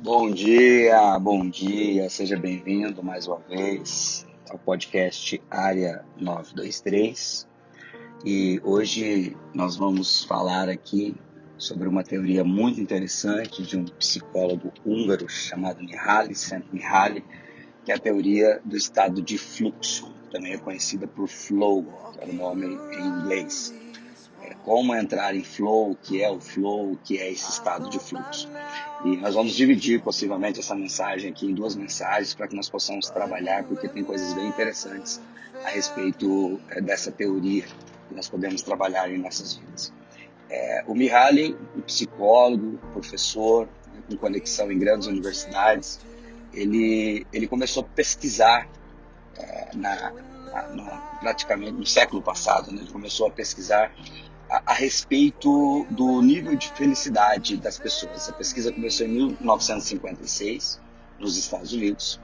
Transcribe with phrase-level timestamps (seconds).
[0.00, 7.48] Bom dia, bom dia, seja bem-vindo mais uma vez ao podcast Área 923.
[8.24, 11.16] E hoje nós vamos falar aqui
[11.56, 17.24] sobre uma teoria muito interessante de um psicólogo húngaro chamado Mihaly Csikszentmihalyi,
[17.84, 21.84] que é a teoria do estado de fluxo, também é conhecida por flow,
[22.20, 23.74] é o nome em inglês.
[24.68, 27.98] Como entrar em flow, o que é o flow, o que é esse estado de
[27.98, 28.46] fluxo.
[29.02, 33.08] E nós vamos dividir possivelmente essa mensagem aqui em duas mensagens para que nós possamos
[33.08, 35.22] trabalhar, porque tem coisas bem interessantes
[35.64, 37.64] a respeito é, dessa teoria
[38.08, 39.90] que nós podemos trabalhar em nossas vidas.
[40.50, 45.98] É, o Mihaly, um psicólogo, professor, né, com conexão em grandes universidades,
[46.52, 48.68] ele, ele começou a pesquisar
[49.38, 50.12] é, na,
[50.74, 52.82] na, praticamente no século passado, né?
[52.82, 53.90] ele começou a pesquisar
[54.50, 58.28] a, respeito do nível de felicidade das pessoas.
[58.28, 60.80] A pesquisa começou em 1956
[61.18, 62.20] nos Estados Unidos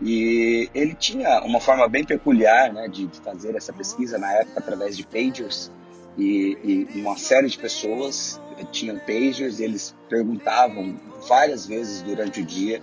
[0.00, 4.60] e ele tinha uma forma bem peculiar né, de, de fazer essa pesquisa na época
[4.60, 5.70] através de pagers
[6.16, 8.40] e, e uma série de pessoas
[8.72, 12.82] tinham pagers e eles perguntavam várias vezes durante o dia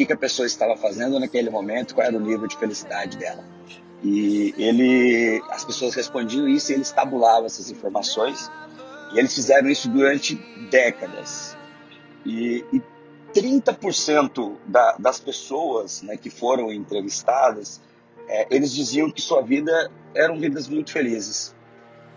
[0.00, 3.44] que, que a pessoa estava fazendo naquele momento, qual era o nível de felicidade dela.
[4.02, 8.50] E ele, as pessoas respondiam isso e eles tabulavam essas informações.
[9.12, 10.36] E eles fizeram isso durante
[10.70, 11.54] décadas.
[12.24, 12.82] E, e
[13.34, 17.80] 30% da, das pessoas né, que foram entrevistadas,
[18.26, 21.54] é, eles diziam que sua vida eram vidas muito felizes.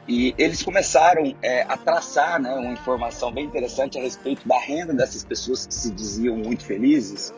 [0.07, 4.93] E eles começaram é, a traçar né, uma informação bem interessante a respeito da renda
[4.93, 7.33] dessas pessoas que se diziam muito felizes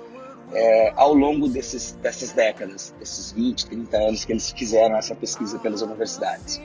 [0.54, 5.60] é, ao longo desses, dessas décadas, desses 20, 30 anos que eles fizeram essa pesquisa
[5.60, 6.62] pelas universidades.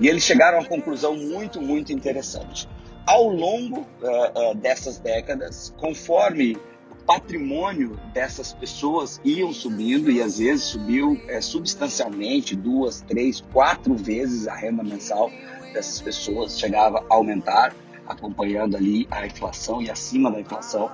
[0.00, 2.68] E eles chegaram a uma conclusão muito, muito interessante.
[3.06, 6.56] Ao longo é, é, dessas décadas, conforme
[6.90, 13.94] o patrimônio dessas pessoas iam subindo, e às vezes subiu é, substancialmente, duas, três, quatro
[13.94, 15.30] vezes a renda mensal
[15.72, 17.74] dessas pessoas chegava a aumentar,
[18.06, 20.90] acompanhando ali a inflação e acima da inflação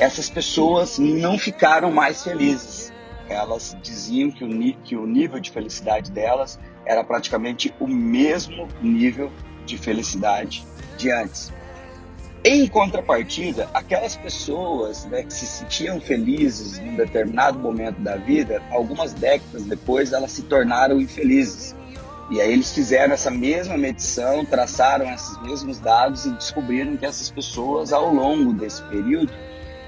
[0.00, 2.90] essas pessoas não ficaram mais felizes.
[3.28, 9.30] Elas diziam que o, que o nível de felicidade delas era praticamente o mesmo nível
[9.66, 10.64] de felicidade
[10.96, 11.52] de antes.
[12.42, 18.62] Em contrapartida, aquelas pessoas né, que se sentiam felizes em um determinado momento da vida,
[18.70, 21.76] algumas décadas depois elas se tornaram infelizes.
[22.30, 27.28] E aí eles fizeram essa mesma medição, traçaram esses mesmos dados e descobriram que essas
[27.28, 29.32] pessoas, ao longo desse período,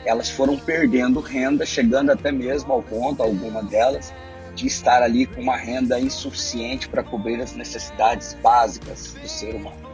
[0.04, 4.12] elas foram perdendo renda, chegando até mesmo ao ponto, alguma delas,
[4.56, 9.92] de estar ali com uma renda insuficiente para cobrir as necessidades básicas do ser humano.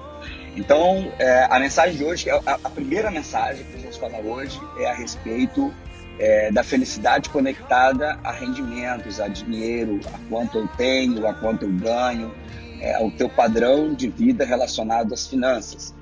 [0.57, 4.91] Então, é, a mensagem de hoje, a, a, primeira mensagem que vamos falar hoje é
[4.91, 5.73] a respeito
[6.19, 11.73] é, da felicidade conectada a rendimentos, a dinheiro, a quanto eu tenho, a quanto eu
[11.73, 12.35] ganho,
[12.81, 15.95] é, ao teu padrão de vida relacionado às finanças.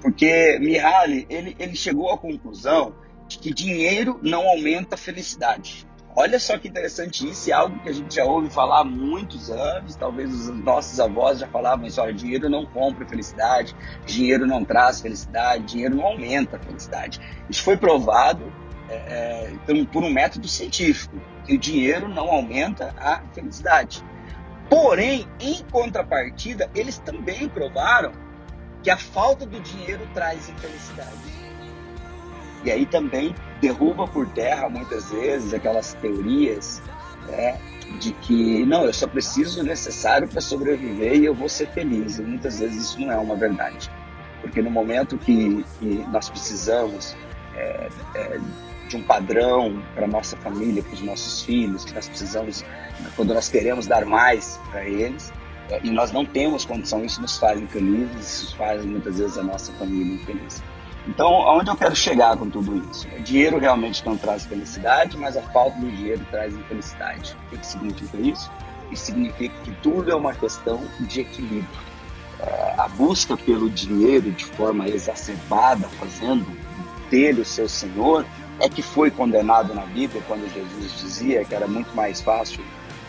[0.00, 2.94] Porque Mihaly, ele, ele chegou à conclusão
[3.26, 5.86] de que dinheiro não aumenta a felicidade.
[6.16, 9.50] Olha só que interessante isso, é algo que a gente já ouve falar há muitos
[9.50, 13.74] anos, talvez os nossos avós já falavam isso, olha, dinheiro não compra felicidade,
[14.06, 17.20] dinheiro não traz felicidade, dinheiro não aumenta a felicidade.
[17.50, 18.44] Isso foi provado
[18.88, 24.04] é, então, por um método científico, que o dinheiro não aumenta a felicidade.
[24.68, 28.12] Porém, em contrapartida, eles também provaram
[28.82, 31.44] que a falta do dinheiro traz infelicidade.
[32.64, 36.82] E aí também derruba por terra muitas vezes aquelas teorias
[37.28, 37.58] né,
[38.00, 42.18] de que não, eu só preciso o necessário para sobreviver e eu vou ser feliz.
[42.18, 43.90] E muitas vezes isso não é uma verdade.
[44.40, 47.16] Porque no momento que, que nós precisamos
[47.54, 48.40] é, é,
[48.88, 52.64] de um padrão para nossa família, para os nossos filhos, que nós precisamos,
[53.16, 55.32] quando nós queremos dar mais para eles,
[55.70, 59.42] é, e nós não temos condição, isso nos faz infelizes, isso faz muitas vezes a
[59.42, 60.62] nossa família infeliz.
[61.06, 63.06] Então, aonde eu quero chegar com tudo isso?
[63.08, 67.36] O dinheiro realmente não traz felicidade, mas a falta do dinheiro traz infelicidade.
[67.52, 68.50] O que significa isso?
[68.90, 71.66] Isso significa que tudo é uma questão de equilíbrio.
[72.40, 76.46] É, a busca pelo dinheiro de forma exacerbada, fazendo
[77.10, 78.24] dele o seu senhor,
[78.60, 82.64] é que foi condenado na Bíblia quando Jesus dizia que era muito mais fácil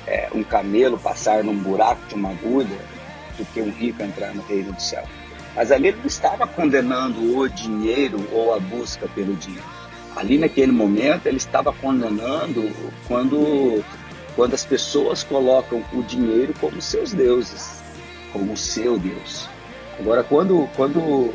[0.07, 2.79] é, um camelo passar num buraco de uma agulha
[3.37, 5.03] do que um rico entrar no reino do céu.
[5.55, 9.65] Mas ali ele não estava condenando o dinheiro ou a busca pelo dinheiro.
[10.15, 12.71] Ali naquele momento ele estava condenando
[13.07, 13.83] quando,
[14.35, 17.81] quando as pessoas colocam o dinheiro como seus deuses,
[18.31, 19.47] como seu Deus.
[19.99, 21.33] Agora, quando, quando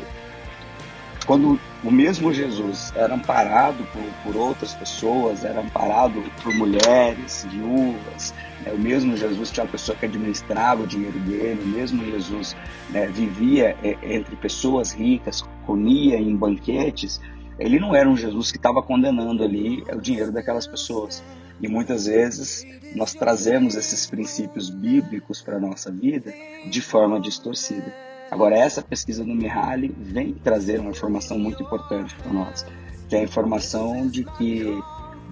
[1.25, 8.33] quando o mesmo Jesus era amparado por, por outras pessoas, era amparado por mulheres, viúvas,
[8.65, 8.71] né?
[8.73, 12.55] o mesmo Jesus tinha uma pessoa que administrava o dinheiro dele, o mesmo Jesus
[12.89, 17.21] né, vivia é, entre pessoas ricas, comia em banquetes,
[17.59, 21.23] ele não era um Jesus que estava condenando ali o dinheiro daquelas pessoas.
[21.61, 22.65] E muitas vezes
[22.95, 26.33] nós trazemos esses princípios bíblicos para a nossa vida
[26.67, 28.10] de forma distorcida.
[28.31, 32.65] Agora, essa pesquisa do Mihaly vem trazer uma informação muito importante para nós,
[33.09, 34.81] que é a informação de que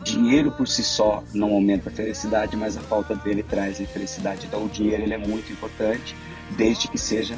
[0.04, 4.48] dinheiro por si só não aumenta a felicidade, mas a falta dele traz a felicidade.
[4.48, 6.14] Então, o dinheiro ele é muito importante,
[6.58, 7.38] desde que seja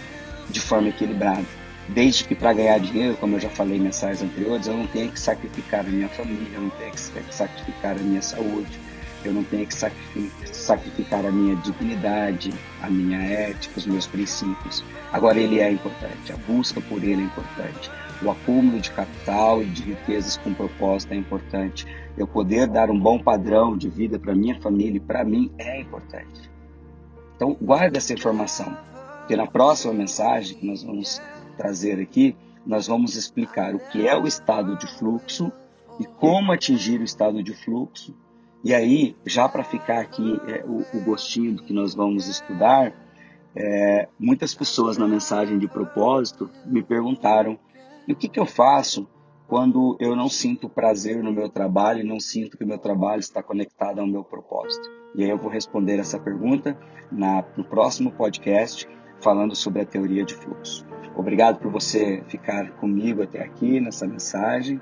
[0.50, 1.46] de forma equilibrada.
[1.90, 5.12] Desde que para ganhar dinheiro, como eu já falei em mensagens anteriores, eu não tenho
[5.12, 7.00] que sacrificar a minha família, eu não tenho que
[7.34, 8.80] sacrificar a minha saúde,
[9.24, 9.76] eu não tenho que
[10.52, 14.84] sacrificar a minha dignidade, a minha ética, os meus princípios.
[15.12, 17.92] Agora, ele é importante, a busca por ele é importante,
[18.24, 21.86] o acúmulo de capital e de riquezas com propósito é importante,
[22.18, 25.80] eu poder dar um bom padrão de vida para minha família e para mim é
[25.80, 26.50] importante.
[27.36, 28.78] Então, guarde essa informação,
[29.20, 31.22] porque na próxima mensagem que nós vamos
[31.58, 32.36] trazer aqui,
[32.66, 35.52] nós vamos explicar o que é o estado de fluxo
[36.00, 38.16] e como atingir o estado de fluxo
[38.64, 42.94] e aí, já para ficar aqui é, o, o, gostinho do que nós vamos estudar,
[43.56, 47.58] é, muitas pessoas na mensagem de propósito me perguntaram:
[48.08, 49.08] o que, que eu faço
[49.48, 53.42] quando eu não sinto prazer no meu trabalho não sinto que o meu trabalho está
[53.42, 54.88] conectado ao meu propósito?
[55.16, 56.78] E aí eu vou responder essa pergunta
[57.12, 58.88] na, no próximo podcast,
[59.20, 60.86] falando sobre a teoria de fluxo.
[61.16, 64.80] Obrigado por você ficar comigo até aqui nessa mensagem.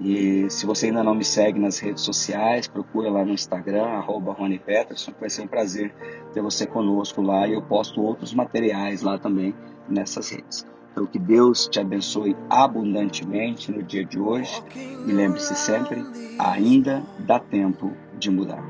[0.00, 4.32] E se você ainda não me segue nas redes sociais, procura lá no Instagram, arroba
[4.32, 5.94] Rony Peterson, vai ser um prazer
[6.32, 9.54] ter você conosco lá e eu posto outros materiais lá também
[9.88, 10.66] nessas redes.
[10.92, 16.04] Então que Deus te abençoe abundantemente no dia de hoje e lembre-se sempre,
[16.38, 18.62] ainda dá tempo de mudar.